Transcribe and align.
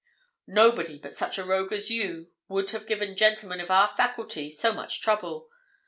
_Nobody 0.49 0.99
but 0.99 1.13
such 1.13 1.37
a 1.37 1.43
rogue 1.45 1.71
as 1.71 1.91
you 1.91 2.31
would 2.47 2.71
have 2.71 2.87
given 2.87 3.15
gentlemen 3.15 3.59
of 3.59 3.69
our 3.69 3.89
faculty 3.89 4.49
so 4.49 4.73
much 4.73 4.99
trouble. 4.99 5.47